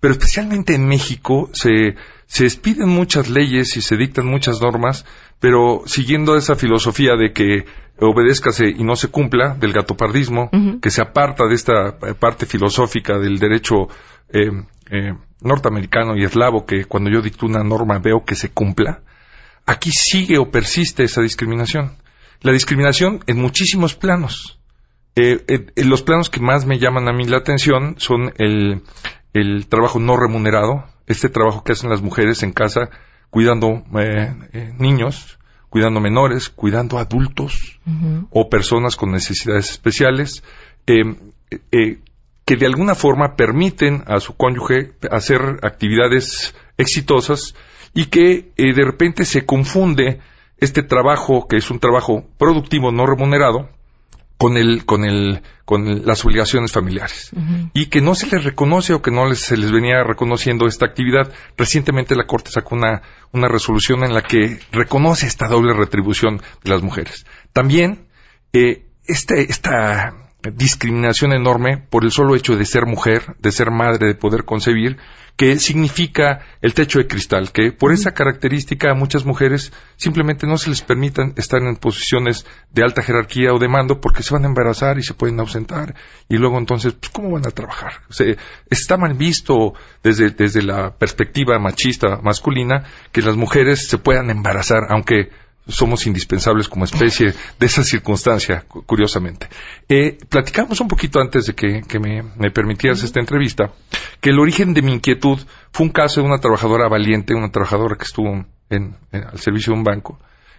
[0.00, 5.04] Pero especialmente en México se, se expiden muchas leyes y se dictan muchas normas,
[5.40, 7.64] pero siguiendo esa filosofía de que
[7.98, 10.50] obedézcase y no se cumpla, del gatopardismo,
[10.82, 13.88] que se aparta de esta eh, parte filosófica del derecho
[14.28, 14.50] eh,
[14.90, 19.02] eh, norteamericano y eslavo, que cuando yo dicto una norma veo que se cumpla,
[19.64, 21.96] aquí sigue o persiste esa discriminación.
[22.42, 24.58] La discriminación en muchísimos planos.
[25.18, 28.82] Eh, eh, eh, los planos que más me llaman a mí la atención son el,
[29.32, 32.90] el trabajo no remunerado, este trabajo que hacen las mujeres en casa
[33.30, 35.38] cuidando eh, niños,
[35.70, 37.80] cuidando menores, cuidando adultos
[38.30, 40.42] o personas con necesidades especiales,
[40.86, 47.54] que de alguna forma permiten a su cónyuge hacer actividades exitosas
[47.94, 50.20] y que de repente se confunde
[50.58, 53.68] este trabajo, que es un trabajo productivo no remunerado,
[54.38, 57.30] con el, con el, con las obligaciones familiares
[57.72, 60.84] y que no se les reconoce o que no les- se les venía reconociendo esta
[60.86, 61.32] actividad.
[61.56, 66.70] Recientemente la Corte sacó una, una resolución en la que reconoce esta doble retribución de
[66.70, 67.24] las mujeres.
[67.52, 68.08] También
[68.52, 70.14] eh, este- esta
[70.50, 74.98] discriminación enorme por el solo hecho de ser mujer, de ser madre, de poder concebir,
[75.36, 80.56] que significa el techo de cristal, que por esa característica a muchas mujeres simplemente no
[80.56, 84.44] se les permitan estar en posiciones de alta jerarquía o de mando porque se van
[84.44, 85.94] a embarazar y se pueden ausentar
[86.28, 88.00] y luego entonces, pues, ¿cómo van a trabajar?
[88.70, 94.84] Está mal visto desde, desde la perspectiva machista masculina que las mujeres se puedan embarazar,
[94.88, 95.30] aunque
[95.66, 99.48] somos indispensables como especie de esa circunstancia, cu- curiosamente.
[99.88, 103.72] Eh, platicamos un poquito antes de que, que me, me permitieras esta entrevista,
[104.20, 105.38] que el origen de mi inquietud
[105.72, 109.72] fue un caso de una trabajadora valiente, una trabajadora que estuvo en- en- al servicio
[109.72, 110.18] de un banco,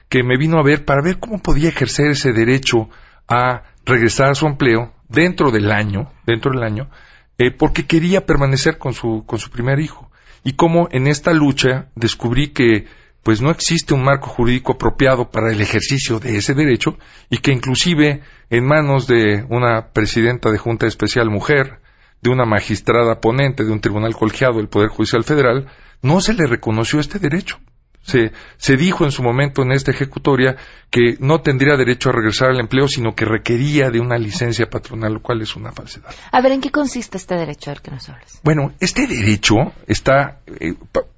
[0.10, 2.90] que me vino a ver para ver cómo podía ejercer ese derecho
[3.28, 6.90] a regresar a su empleo dentro del año, dentro del año,
[7.38, 10.10] eh, porque quería permanecer con su, con su primer hijo.
[10.44, 12.86] Y cómo en esta lucha descubrí que
[13.28, 16.98] pues no existe un marco jurídico apropiado para el ejercicio de ese derecho
[17.30, 21.82] y que inclusive en manos de una presidenta de Junta Especial Mujer,
[22.22, 25.68] de una magistrada ponente de un tribunal colegiado del Poder Judicial Federal,
[26.02, 27.60] no se le reconoció este derecho.
[28.02, 30.56] Se, se dijo en su momento en esta ejecutoria
[30.90, 35.16] que no tendría derecho a regresar al empleo, sino que requería de una licencia patronal,
[35.16, 36.16] lo cual es una falsedad.
[36.32, 38.40] A ver, ¿en qué consiste este derecho del que nos hablas?
[38.42, 40.76] Bueno, este derecho está, eh,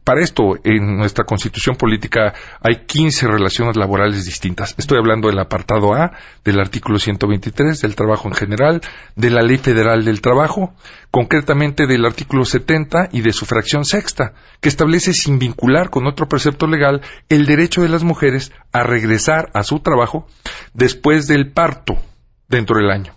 [0.10, 4.74] para esto, en nuestra constitución política hay 15 relaciones laborales distintas.
[4.80, 8.82] Estoy hablando del apartado A, del artículo 123, del trabajo en general,
[9.16, 10.74] de la Ley Federal del Trabajo,
[11.12, 16.28] concretamente del artículo 70 y de su fracción sexta, que establece sin vincular con otro
[16.28, 20.26] precepto legal el derecho de las mujeres a regresar a su trabajo
[20.74, 22.00] después del parto
[22.48, 23.14] dentro del año.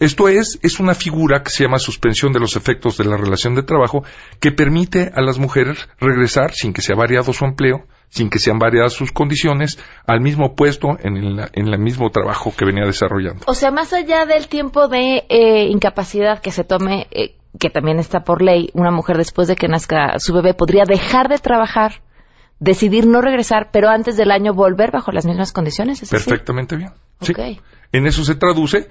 [0.00, 3.54] Esto es, es una figura que se llama suspensión de los efectos de la relación
[3.54, 4.02] de trabajo
[4.40, 8.58] que permite a las mujeres regresar sin que sea variado su empleo, sin que sean
[8.58, 13.44] variadas sus condiciones, al mismo puesto en el, en el mismo trabajo que venía desarrollando.
[13.46, 17.98] O sea, más allá del tiempo de eh, incapacidad que se tome, eh, que también
[17.98, 22.00] está por ley, una mujer después de que nazca su bebé podría dejar de trabajar,
[22.58, 26.02] decidir no regresar, pero antes del año volver bajo las mismas condiciones.
[26.02, 26.24] ¿es así?
[26.24, 26.90] Perfectamente bien.
[27.20, 27.34] Sí.
[27.92, 28.88] En eso se traduce,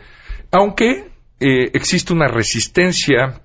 [0.51, 3.41] aunque eh, existe una resistencia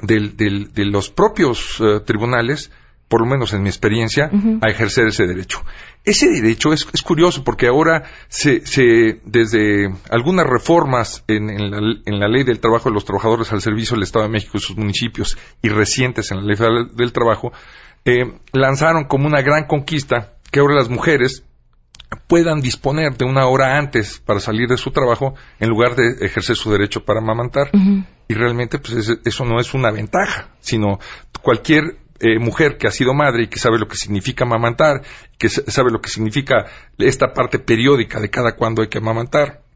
[0.00, 2.70] del- del- de los propios eh, tribunales
[3.08, 4.30] por lo menos en mi experiencia,
[4.60, 5.64] a ejercer ese derecho.
[6.04, 11.78] Ese derecho es, es curioso porque ahora se, se, desde algunas reformas en, en, la,
[12.04, 14.60] en, la, ley del trabajo de los trabajadores al servicio del Estado de México y
[14.60, 16.56] sus municipios y recientes en la ley
[16.96, 17.50] del trabajo,
[18.04, 21.44] eh, lanzaron como una gran conquista que ahora las mujeres
[22.26, 26.56] puedan disponer de una hora antes para salir de su trabajo en lugar de ejercer
[26.56, 27.70] su derecho para amamantar.
[28.28, 30.98] Y realmente pues eso no es una ventaja, sino
[31.42, 35.02] cualquier eh, mujer que ha sido madre y que sabe lo que significa amamantar,
[35.38, 36.66] que sabe lo que significa
[36.98, 39.67] esta parte periódica de cada cuando hay que amamantar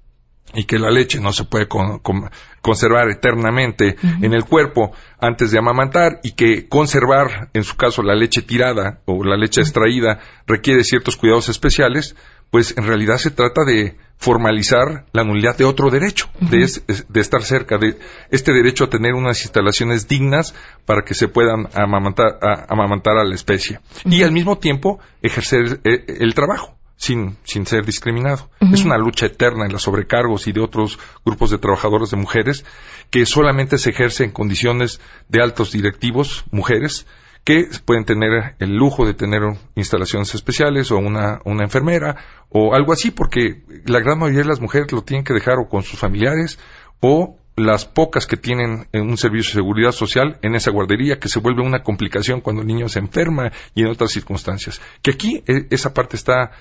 [0.54, 4.24] y que la leche no se puede con, con, conservar eternamente uh -huh.
[4.24, 9.00] en el cuerpo antes de amamantar y que conservar, en su caso, la leche tirada
[9.06, 12.16] o la leche extraída requiere ciertos cuidados especiales,
[12.50, 16.50] pues en realidad se trata de formalizar la nulidad de otro derecho, uh -huh.
[16.50, 17.98] de, es, de, estar cerca de
[18.30, 23.24] este derecho a tener unas instalaciones dignas para que se puedan amamantar a, amamantar a
[23.24, 24.14] la especie uh -huh.
[24.14, 28.48] y al mismo tiempo ejercer el, el trabajo sin, sin ser discriminado.
[28.60, 28.74] Uh -huh.
[28.74, 32.64] Es una lucha eterna en los sobrecargos y de otros grupos de trabajadores de mujeres
[33.10, 37.06] que solamente se ejerce en condiciones de altos directivos, mujeres,
[37.44, 39.40] que pueden tener el lujo de tener
[39.74, 42.16] instalaciones especiales o una, una enfermera
[42.48, 45.68] o algo así, porque la gran mayoría de las mujeres lo tienen que dejar o
[45.68, 46.58] con sus familiares
[47.00, 51.40] o las pocas que tienen un servicio de seguridad social en esa guardería, que se
[51.40, 54.80] vuelve una complicación cuando el niño se enferma y en otras circunstancias.
[55.02, 56.52] Que aquí eh, esa parte está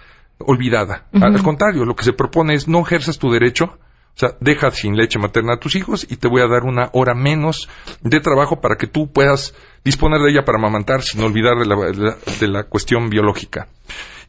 [0.46, 1.08] olvidada.
[1.14, 1.36] Uh -huh.
[1.36, 3.78] Al contrario, lo que se propone es no ejerzas tu derecho,
[4.14, 6.90] o sea, deja sin leche materna a tus hijos y te voy a dar una
[6.94, 7.70] hora menos
[8.02, 11.76] de trabajo para que tú puedas disponer de ella para amamantar sin olvidar de la,
[11.76, 13.68] de la, de la cuestión biológica.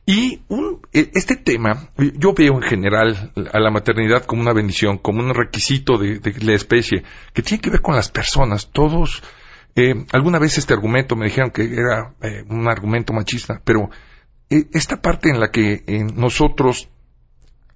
[0.05, 5.21] Y un, este tema, yo veo en general a la maternidad como una bendición, como
[5.21, 8.71] un requisito de, de la especie, que tiene que ver con las personas.
[8.73, 9.23] Todos,
[9.77, 13.91] eh, alguna vez este argumento me dijeron que era eh, un argumento machista, pero
[14.73, 16.89] esta parte en la que eh, nosotros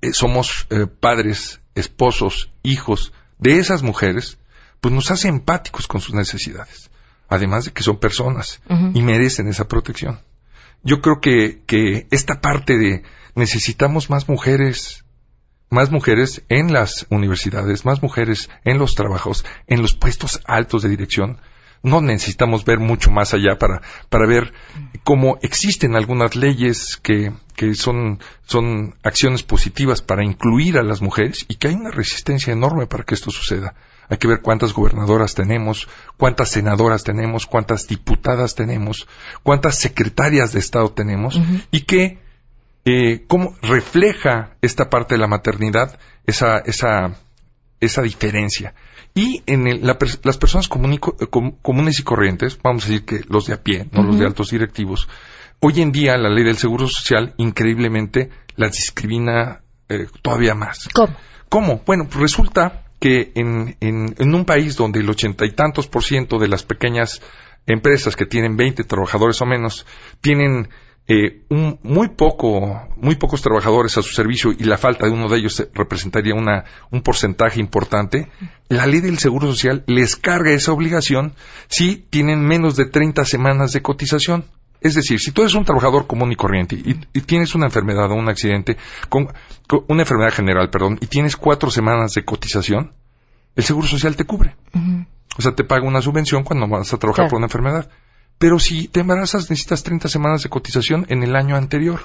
[0.02, 4.38] eh, somos eh, padres, esposos, hijos de esas mujeres,
[4.80, 6.90] pues nos hace empáticos con sus necesidades.
[7.28, 8.90] Además de que son personas uh -huh.
[8.94, 10.20] y merecen esa protección.
[10.82, 13.02] Yo creo que, que esta parte de
[13.34, 15.04] necesitamos más mujeres,
[15.70, 20.90] más mujeres en las universidades, más mujeres en los trabajos, en los puestos altos de
[20.90, 21.38] dirección,
[21.82, 24.52] no necesitamos ver mucho más allá para, para ver
[25.04, 31.44] cómo existen algunas leyes que, que son, son acciones positivas para incluir a las mujeres
[31.48, 33.74] y que hay una resistencia enorme para que esto suceda.
[34.08, 39.08] Hay que ver cuántas gobernadoras tenemos, cuántas senadoras tenemos, cuántas diputadas tenemos,
[39.42, 41.66] cuántas secretarias de Estado tenemos uh -huh.
[41.70, 42.18] y que
[42.84, 47.16] eh, cómo refleja esta parte de la maternidad esa, esa,
[47.80, 48.74] esa diferencia.
[49.14, 53.20] Y en el, la, las personas común, com, comunes y corrientes, vamos a decir que
[53.28, 54.06] los de a pie, no uh -huh.
[54.08, 55.08] los de altos directivos,
[55.60, 60.88] hoy en día la ley del Seguro Social increíblemente las discrimina eh, todavía más.
[60.92, 61.16] ¿Cómo?
[61.48, 61.82] ¿Cómo?
[61.86, 66.02] Bueno, pues resulta que en, en, en un país donde el ochenta y tantos por
[66.02, 67.20] ciento de las pequeñas
[67.66, 69.86] empresas que tienen 20 trabajadores o menos
[70.20, 70.68] tienen
[71.08, 75.28] eh, un, muy poco, muy pocos trabajadores a su servicio y la falta de uno
[75.28, 78.28] de ellos representaría una, un porcentaje importante,
[78.68, 81.34] la ley del Seguro Social les carga esa obligación
[81.68, 84.46] si tienen menos de 30 semanas de cotización.
[84.80, 88.10] Es decir, si tú eres un trabajador común y corriente y, y tienes una enfermedad
[88.10, 88.76] o un accidente,
[89.08, 89.28] con,
[89.68, 92.92] con, una enfermedad general, perdón, y tienes cuatro semanas de cotización,
[93.54, 94.56] el Seguro Social te cubre.
[94.74, 95.06] Uh -huh.
[95.38, 97.30] O sea, te paga una subvención cuando vas a trabajar claro.
[97.30, 97.90] por una enfermedad.
[98.38, 102.00] Pero si te embarazas necesitas 30 semanas de cotización en el año anterior.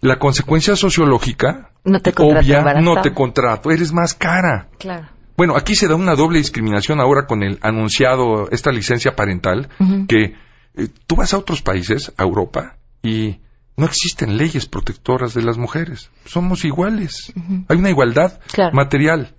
[0.00, 4.68] La consecuencia sociológica, no te obvia, no te contrato, eres más cara.
[4.78, 5.08] Claro.
[5.36, 9.84] Bueno, aquí se da una doble discriminación ahora con el anunciado, esta licencia parental, uh
[9.84, 10.06] -huh.
[10.06, 10.36] que
[10.74, 13.40] eh, tú vas a otros países, a Europa, y
[13.76, 16.10] no existen leyes protectoras de las mujeres.
[16.24, 17.32] Somos iguales.
[17.34, 17.64] Uh -huh.
[17.68, 18.74] Hay una igualdad claro.
[18.74, 19.34] material.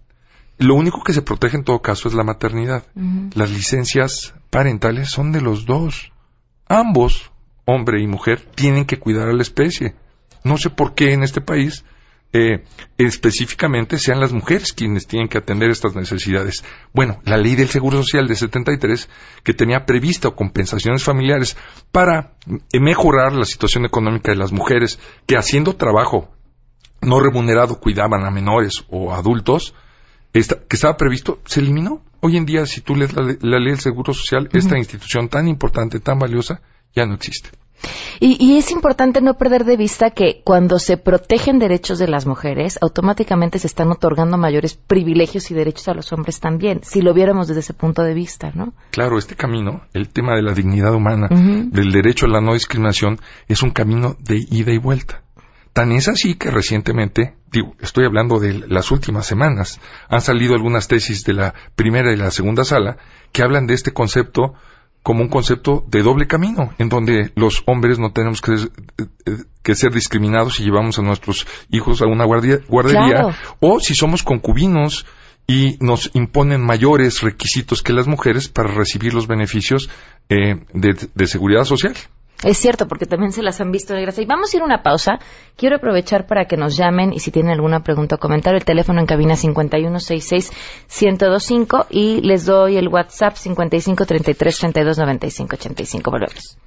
[0.61, 2.83] Lo único que se protege en todo caso es la maternidad.
[2.95, 3.35] Uh -huh.
[3.35, 6.11] Las licencias parentales son de los dos.
[6.67, 7.31] Ambos,
[7.65, 9.95] hombre y mujer, tienen que cuidar a la especie.
[10.43, 11.83] No sé por qué en este país
[12.33, 12.63] eh,
[12.97, 16.63] específicamente sean las mujeres quienes tienen que atender estas necesidades.
[16.93, 19.09] Bueno, la ley del Seguro Social de 73,
[19.43, 21.57] que tenía previsto compensaciones familiares
[21.91, 22.35] para
[22.71, 26.29] mejorar la situación económica de las mujeres que haciendo trabajo
[27.01, 29.73] no remunerado cuidaban a menores o adultos,
[30.33, 32.01] esta, que estaba previsto, se eliminó.
[32.21, 34.57] Hoy en día, si tú lees la, la ley del Seguro Social, uh -huh.
[34.57, 36.61] esta institución tan importante, tan valiosa,
[36.95, 37.49] ya no existe.
[38.19, 42.27] Y, y, es importante no perder de vista que cuando se protegen derechos de las
[42.27, 47.13] mujeres, automáticamente se están otorgando mayores privilegios y derechos a los hombres también, si lo
[47.13, 48.73] viéramos desde ese punto de vista, ¿no?
[48.91, 53.19] Claro, este camino, el tema de la dignidad humana, del derecho a la no discriminación,
[53.47, 55.23] es un camino de ida y vuelta.
[55.73, 59.79] Tan es así que recientemente, digo, estoy hablando de las últimas semanas,
[60.09, 62.97] han salido algunas tesis de la primera y la segunda sala
[63.31, 64.53] que hablan de este concepto
[65.01, 68.53] como un concepto de doble camino, en donde los hombres no tenemos que,
[69.63, 75.05] que ser discriminados si llevamos a nuestros hijos a una guardería, o si somos concubinos
[75.47, 79.89] y nos imponen mayores requisitos que las mujeres para recibir los beneficios
[80.29, 81.95] eh, de seguridad social.
[82.43, 84.23] Es cierto, porque también se las han visto de gracia.
[84.23, 85.19] Y vamos a ir a una pausa.
[85.55, 88.99] Quiero aprovechar para que nos llamen y si tienen alguna pregunta o comentario, el teléfono
[88.99, 96.11] en cabina 5166-1025 y les doy el WhatsApp 5533329585.
[96.11, 96.57] Volvemos.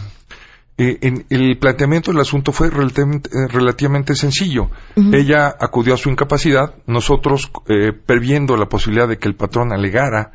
[0.76, 4.70] eh, en el planteamiento del asunto fue relativamente, eh, relativamente sencillo.
[4.96, 10.32] Ella acudió a su incapacidad, nosotros, eh, previendo la posibilidad de que el patrón alegara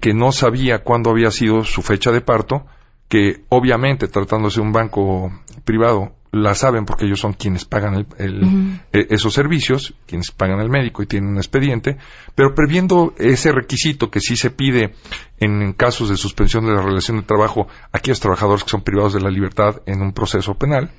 [0.00, 2.66] que no sabía cuándo había sido su fecha de parto,
[3.08, 5.32] que obviamente tratándose de un banco
[5.64, 10.60] privado la saben porque ellos son quienes pagan el, el, eh, esos servicios, quienes pagan
[10.60, 11.98] el médico y tienen un expediente,
[12.34, 14.94] pero previendo ese requisito que sí se pide
[15.40, 19.12] en casos de suspensión de la relación de trabajo a aquellos trabajadores que son privados
[19.12, 20.90] de la libertad en un proceso penal,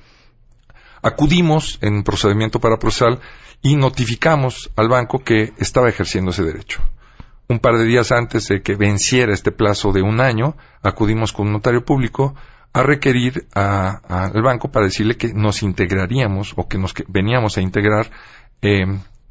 [1.02, 3.18] acudimos en un procedimiento para procesal
[3.60, 6.80] y notificamos al banco que estaba ejerciendo ese derecho.
[7.48, 11.48] Un par de días antes de que venciera este plazo de un año, acudimos con
[11.48, 12.36] un notario público
[12.74, 17.62] a requerir al banco para decirle que nos integraríamos o que nos que veníamos a
[17.62, 18.10] integrar
[18.62, 18.84] eh,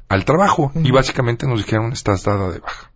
[0.08, 0.88] al trabajo uh -huh.
[0.88, 2.90] y básicamente nos dijeron estás dada de baja.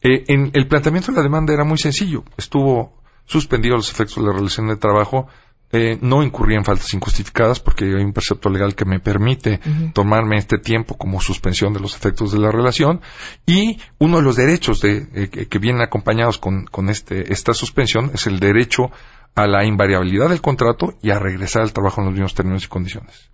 [0.00, 4.30] Eh, en el planteamiento de la demanda era muy sencillo, estuvo suspendido los efectos de
[4.30, 5.28] la relación de trabajo,
[5.72, 9.68] eh, no incurría en faltas injustificadas porque hay un precepto legal que me permite uh
[9.68, 9.92] -huh.
[9.92, 13.00] tomarme este tiempo como suspensión de los efectos de la relación
[13.46, 18.12] y uno de los derechos de, eh, que, vienen acompañados con, con este, esta suspensión
[18.14, 18.92] es el derecho
[19.34, 22.68] a la invariabilidad del contrato y a regresar al trabajo en los mismos términos y
[22.68, 23.28] condiciones.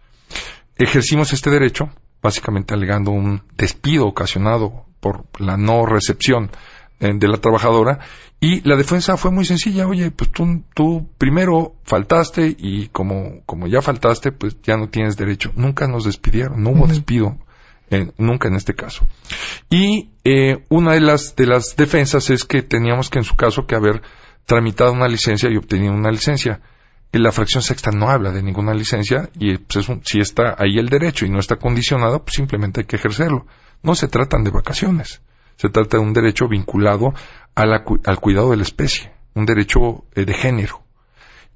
[0.77, 1.91] Ejercimos este derecho,
[2.23, 6.51] básicamente alegando un despido ocasionado por la no recepción
[7.03, 7.99] de la trabajadora
[8.41, 13.67] y la defensa fue muy sencilla, oye, pues tú, tú primero faltaste y como, como
[13.67, 15.53] ya faltaste, pues ya no tienes derecho.
[15.55, 16.89] Nunca nos despidieron, no hubo uh -huh.
[16.89, 17.39] despido.
[17.91, 19.07] Eh, nunca en este caso.
[19.71, 23.67] Y eh, una de las, de las defensas es que teníamos que en su caso
[23.67, 24.03] que haber
[24.45, 26.61] tramitado una licencia y obtenido una licencia.
[27.13, 30.89] La fracción sexta no habla de ninguna licencia y pues, un, si está ahí el
[30.89, 33.47] derecho y no está condicionado, pues simplemente hay que ejercerlo.
[33.83, 35.21] No se tratan de vacaciones,
[35.57, 37.15] se trata de un derecho vinculado
[37.55, 40.83] al cuidado de la especie, un derecho eh, de género.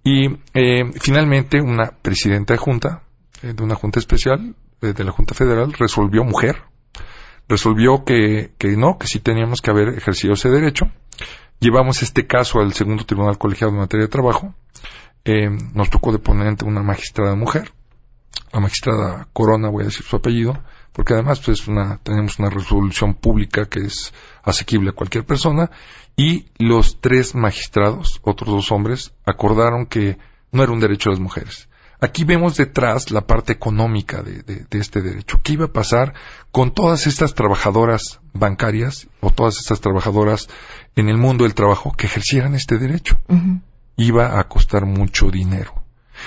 [0.04, 3.02] Y eh, finalmente una presidenta de junta,
[3.42, 6.62] eh, de una junta especial, eh, de la Junta Federal, resolvió mujer,
[7.48, 10.90] resolvió que, que no, que sí teníamos que haber ejercido ese derecho
[11.58, 14.54] Llevamos este caso al segundo tribunal colegiado de materia de trabajo.
[15.74, 17.72] Nos tocó de ponente una magistrada mujer,
[18.52, 20.62] la magistrada Corona, voy a decir su apellido,
[20.96, 25.70] porque además pues una, tenemos una resolución pública que es asequible a cualquier persona,
[26.16, 30.16] y los tres magistrados, otros dos hombres, acordaron que
[30.52, 31.68] no era un derecho de las mujeres.
[32.00, 35.38] aquí vemos detrás la parte económica de, de, de, este derecho.
[35.42, 36.14] ¿Qué iba a pasar
[36.50, 40.48] con todas estas trabajadoras bancarias o todas estas trabajadoras
[40.94, 43.20] en el mundo del trabajo que ejercieran este derecho?
[43.98, 45.74] Iba a costar mucho dinero.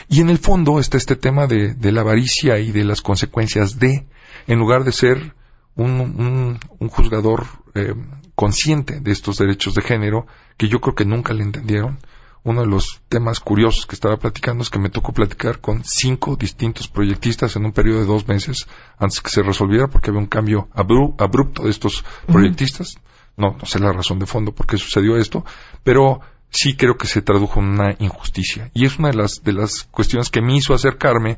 [0.09, 3.79] Y en el fondo está este tema de, de la avaricia y de las consecuencias
[3.79, 4.05] de,
[4.49, 5.35] en lugar de ser
[5.75, 7.45] un, un, un juzgador
[7.75, 7.93] eh,
[8.33, 10.25] consciente de estos derechos de género,
[10.57, 11.99] que yo creo que nunca le entendieron,
[12.43, 16.35] uno de los temas curiosos que estaba platicando es que me tocó platicar con cinco
[16.35, 20.27] distintos proyectistas en un periodo de dos meses antes que se resolviera porque había un
[20.27, 22.97] cambio abru abrupto de estos proyectistas.
[23.37, 25.45] No, no sé la razón de fondo por qué sucedió esto,
[25.83, 28.71] pero sí creo que se tradujo en una injusticia.
[28.73, 31.37] Y es una de las, de las cuestiones que me hizo acercarme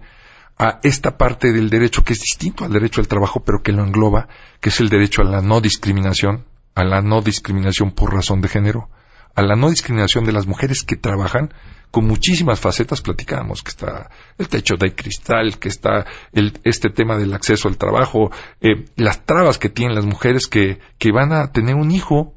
[0.61, 3.83] a esta parte del derecho que es distinto al derecho al trabajo, pero que lo
[3.83, 4.27] engloba,
[4.59, 6.45] que es el derecho a la no discriminación,
[6.75, 8.87] a la no discriminación por razón de género,
[9.33, 11.51] a la no discriminación de las mujeres que trabajan
[11.89, 13.01] con muchísimas facetas.
[13.01, 17.77] Platicábamos que está el techo de cristal que está el, este tema del acceso al
[17.77, 18.29] trabajo
[18.61, 22.35] eh, las trabas que tienen las mujeres que, que van a tener un hijo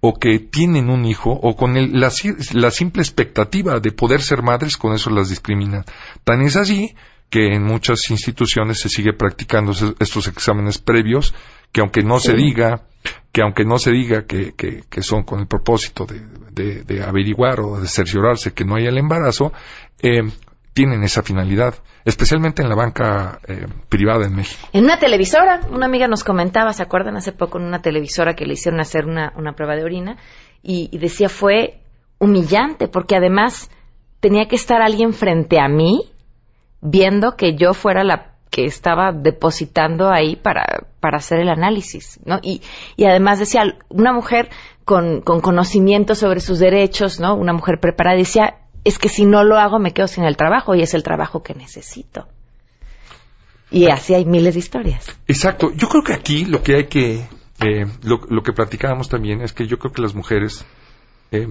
[0.00, 2.12] o que tienen un hijo o con el, la,
[2.52, 5.86] la simple expectativa de poder ser madres con eso las discriminan.
[6.24, 6.94] Tan es así
[7.34, 11.34] que en muchas instituciones se sigue practicando estos exámenes previos
[11.72, 12.82] que aunque no se diga
[13.32, 16.20] que aunque no se diga que, que, que son con el propósito de,
[16.52, 19.52] de, de, averiguar o de cerciorarse que no haya el embarazo,
[20.00, 20.22] eh,
[20.74, 21.74] tienen esa finalidad,
[22.04, 24.68] especialmente en la banca eh, privada en México.
[24.72, 28.46] En una televisora, una amiga nos comentaba, ¿se acuerdan hace poco en una televisora que
[28.46, 30.18] le hicieron hacer una, una prueba de orina?
[30.62, 31.80] Y, y decía fue
[32.20, 33.72] humillante, porque además
[34.20, 36.13] tenía que estar alguien frente a mí
[36.84, 42.38] viendo que yo fuera la que estaba depositando ahí para, para hacer el análisis, ¿no?
[42.40, 42.62] Y,
[42.96, 44.48] y además decía, una mujer
[44.84, 47.34] con, con conocimiento sobre sus derechos, ¿no?
[47.34, 50.76] Una mujer preparada, decía, es que si no lo hago me quedo sin el trabajo
[50.76, 52.28] y es el trabajo que necesito.
[53.70, 55.06] Y así hay miles de historias.
[55.26, 55.72] Exacto.
[55.74, 57.26] Yo creo que aquí lo que hay que,
[57.60, 60.64] eh, lo, lo, que platicábamos también es que yo creo que las mujeres,
[61.32, 61.48] eh,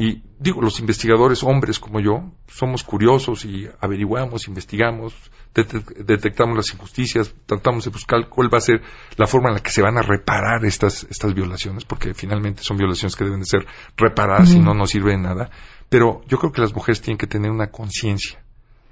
[0.00, 5.14] y digo, los investigadores, hombres como yo, somos curiosos y averiguamos, investigamos,
[5.52, 8.80] detectamos las injusticias, tratamos de buscar cuál va a ser
[9.18, 12.78] la forma en la que se van a reparar estas, estas violaciones, porque finalmente son
[12.78, 15.50] violaciones que deben de ser reparadas y no nos sirve de nada.
[15.90, 18.42] Pero yo creo que las mujeres tienen que tener una conciencia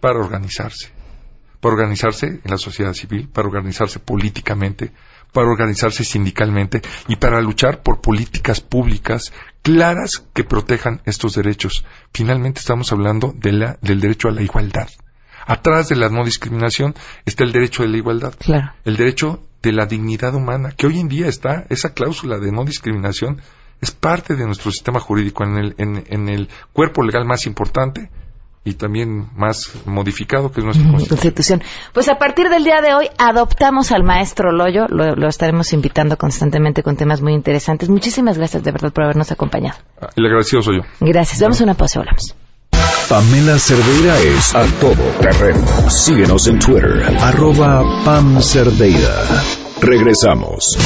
[0.00, 0.92] para organizarse,
[1.62, 4.92] para organizarse en la sociedad civil, para organizarse políticamente,
[5.32, 11.84] para organizarse sindicalmente y para luchar por políticas públicas claras que protejan estos derechos.
[12.12, 14.88] Finalmente estamos hablando de la, del derecho a la igualdad.
[15.46, 18.34] Atrás de la no discriminación está el derecho de la igualdad.
[18.38, 18.72] Claro.
[18.84, 22.64] El derecho de la dignidad humana, que hoy en día está, esa cláusula de no
[22.64, 23.40] discriminación
[23.80, 28.10] es parte de nuestro sistema jurídico en el, en, en el cuerpo legal más importante
[28.64, 31.18] y también más modificado que es nuestra constitución.
[31.18, 31.62] constitución.
[31.92, 36.16] Pues a partir del día de hoy adoptamos al maestro Loyo, lo, lo, estaremos invitando
[36.16, 37.88] constantemente con temas muy interesantes.
[37.88, 39.78] Muchísimas gracias de verdad por habernos acompañado.
[40.16, 40.82] El agradecido soy yo.
[41.00, 41.40] Gracias.
[41.40, 42.34] Vamos a una pausa, hablamos.
[43.08, 45.66] Pamela Cerdeira es a todo terreno.
[45.88, 49.57] Síguenos en Twitter, arroba Pam Cerdeira.
[49.80, 50.76] Regresamos.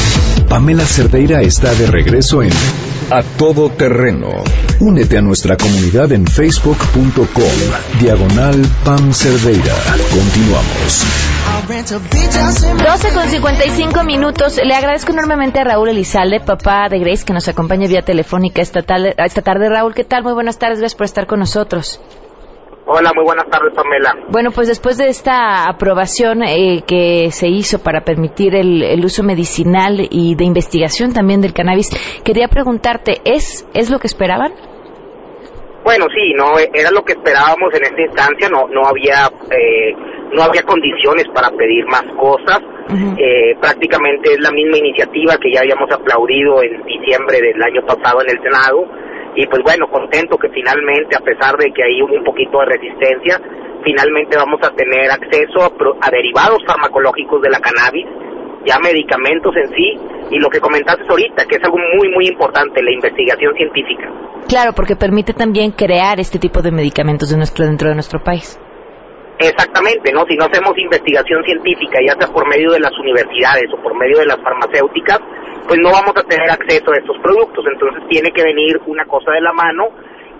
[0.49, 2.51] Pamela Cerdeira está de regreso en
[3.11, 4.29] A Todo Terreno.
[4.81, 7.99] Únete a nuestra comunidad en facebook.com.
[8.01, 9.75] Diagonal Pam Cerdeira.
[10.11, 11.05] Continuamos.
[12.85, 14.61] 12 con 55 minutos.
[14.63, 18.83] Le agradezco enormemente a Raúl Elizalde, papá de Grace, que nos acompaña vía telefónica esta
[18.83, 19.15] tarde.
[19.17, 19.69] Esta tarde.
[19.69, 20.23] Raúl, ¿qué tal?
[20.23, 20.79] Muy buenas tardes.
[20.81, 22.01] Gracias por estar con nosotros.
[22.95, 24.15] Hola, muy buenas tardes, Pamela.
[24.29, 29.23] Bueno, pues después de esta aprobación eh, que se hizo para permitir el, el, uso
[29.23, 31.89] medicinal y de investigación también del cannabis,
[32.23, 34.53] quería preguntarte, ¿es, es lo que esperaban?
[35.85, 39.97] Bueno, sí, no era lo que esperábamos en esta instancia, no no había eh,
[40.35, 42.61] no había condiciones para pedir más cosas.
[42.61, 43.17] Uh -huh.
[43.17, 48.21] eh, prácticamente es la misma iniciativa que ya habíamos aplaudido en diciembre del año pasado
[48.21, 48.85] en el Senado
[49.35, 53.41] y pues bueno, contento que finalmente, a pesar de que hay un poquito de resistencia,
[53.83, 58.07] finalmente vamos a tener acceso a, a, derivados farmacológicos de la cannabis,
[58.65, 59.99] ya medicamentos en sí,
[60.31, 64.09] y lo que comentaste ahorita, que es algo muy, muy importante, la investigación científica.
[64.49, 68.59] Claro, porque permite también crear este tipo de medicamentos de nuestro, dentro de nuestro país.
[69.39, 70.25] Exactamente, ¿no?
[70.29, 74.19] Si no hacemos investigación científica, ya sea por medio de las universidades o por medio
[74.19, 75.19] de las farmacéuticas,
[75.67, 77.65] pues no vamos a tener acceso a estos productos.
[77.73, 79.89] Entonces tiene que venir una cosa de la mano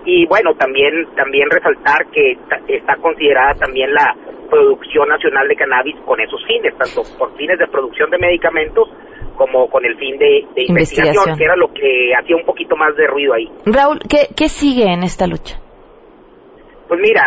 [0.05, 4.15] y bueno, también también resaltar que está considerada también la
[4.49, 8.89] producción nacional de cannabis con esos fines, tanto por fines de producción de medicamentos
[9.35, 12.75] como con el fin de, de investigación, investigación, que era lo que hacía un poquito
[12.75, 13.49] más de ruido ahí.
[13.65, 15.57] Raúl, ¿qué, qué sigue en esta lucha?
[16.87, 17.23] Pues mira,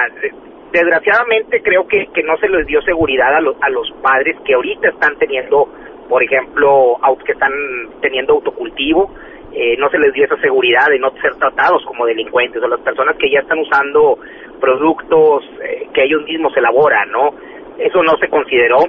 [0.72, 4.54] desgraciadamente creo que, que no se les dio seguridad a, los a los padres que
[4.54, 5.68] ahorita están teniendo,
[6.08, 7.52] por ejemplo, que están
[8.00, 9.10] teniendo autocultivo,
[9.52, 12.80] eh, no se les dio esa seguridad de no ser tratados como delincuentes o las
[12.80, 14.18] personas que ya están usando
[14.60, 17.34] productos eh, que ellos mismos elaboran, ¿no?
[17.78, 18.80] Eso no se consideró,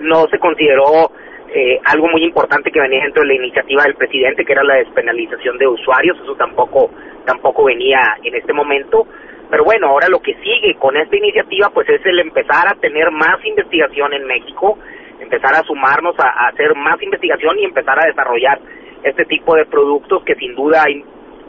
[0.00, 1.10] no se consideró
[1.54, 4.74] eh, algo muy importante que venía dentro de la iniciativa del presidente, que era la
[4.74, 6.90] despenalización de usuarios, eso tampoco,
[7.24, 9.06] tampoco venía en este momento.
[9.48, 13.10] Pero bueno, ahora lo que sigue con esta iniciativa, pues es el empezar a tener
[13.12, 14.78] más investigación en México,
[15.20, 18.60] empezar a sumarnos a, hacer más investigación y empezar a desarrollar
[19.02, 21.02] este tipo de productos que sin duda hay